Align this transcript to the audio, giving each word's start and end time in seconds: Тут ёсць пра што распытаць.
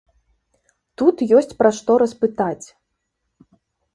Тут 1.01 1.19
ёсць 1.41 1.51
пра 1.59 1.69
што 1.79 1.99
распытаць. 2.03 2.67